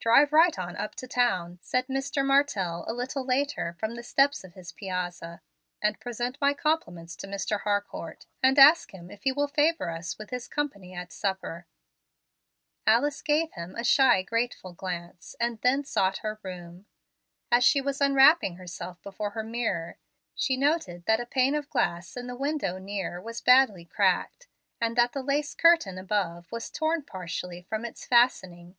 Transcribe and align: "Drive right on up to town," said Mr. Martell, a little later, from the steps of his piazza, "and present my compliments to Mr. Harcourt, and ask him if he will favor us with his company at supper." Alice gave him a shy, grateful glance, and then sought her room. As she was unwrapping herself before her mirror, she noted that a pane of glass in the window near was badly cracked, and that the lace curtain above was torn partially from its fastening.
"Drive 0.00 0.34
right 0.34 0.58
on 0.58 0.76
up 0.76 0.94
to 0.96 1.08
town," 1.08 1.58
said 1.62 1.86
Mr. 1.86 2.22
Martell, 2.22 2.84
a 2.86 2.92
little 2.92 3.24
later, 3.24 3.74
from 3.80 3.94
the 3.94 4.02
steps 4.02 4.44
of 4.44 4.52
his 4.52 4.70
piazza, 4.70 5.40
"and 5.80 5.98
present 5.98 6.36
my 6.42 6.52
compliments 6.52 7.16
to 7.16 7.26
Mr. 7.26 7.60
Harcourt, 7.62 8.26
and 8.42 8.58
ask 8.58 8.92
him 8.92 9.10
if 9.10 9.22
he 9.22 9.32
will 9.32 9.48
favor 9.48 9.88
us 9.88 10.18
with 10.18 10.28
his 10.28 10.46
company 10.46 10.92
at 10.94 11.10
supper." 11.10 11.64
Alice 12.86 13.22
gave 13.22 13.52
him 13.52 13.74
a 13.74 13.82
shy, 13.82 14.20
grateful 14.20 14.74
glance, 14.74 15.34
and 15.40 15.58
then 15.62 15.84
sought 15.84 16.18
her 16.18 16.38
room. 16.42 16.84
As 17.50 17.64
she 17.64 17.80
was 17.80 17.98
unwrapping 18.02 18.56
herself 18.56 19.00
before 19.00 19.30
her 19.30 19.42
mirror, 19.42 19.96
she 20.34 20.58
noted 20.58 21.06
that 21.06 21.18
a 21.18 21.24
pane 21.24 21.54
of 21.54 21.70
glass 21.70 22.14
in 22.14 22.26
the 22.26 22.36
window 22.36 22.76
near 22.76 23.22
was 23.22 23.40
badly 23.40 23.86
cracked, 23.86 24.48
and 24.82 24.96
that 24.96 25.12
the 25.12 25.22
lace 25.22 25.54
curtain 25.54 25.96
above 25.96 26.52
was 26.52 26.68
torn 26.70 27.02
partially 27.04 27.62
from 27.62 27.86
its 27.86 28.04
fastening. 28.04 28.76